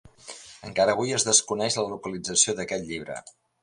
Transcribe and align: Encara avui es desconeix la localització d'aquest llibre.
Encara 0.69 0.95
avui 0.97 1.13
es 1.19 1.27
desconeix 1.29 1.79
la 1.81 1.87
localització 1.93 2.61
d'aquest 2.61 2.93
llibre. 2.93 3.25